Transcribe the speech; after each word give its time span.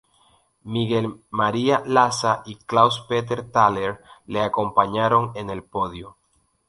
Miguel 0.63 1.21
María 1.29 1.83
Lasa 1.85 2.41
y 2.47 2.55
Klaus-Peter 2.55 3.51
Thaler 3.51 3.99
le 4.25 4.41
acompañaron 4.41 5.31
en 5.35 5.51
el 5.51 5.61
podio. 5.63 6.17